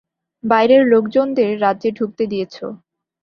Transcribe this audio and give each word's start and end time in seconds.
বাইরের 0.43 0.83
লোকজনদের 0.87 1.51
রাজ্যে 1.61 1.89
ঢুকতে 1.91 2.23
দিয়েছ। 2.27 2.55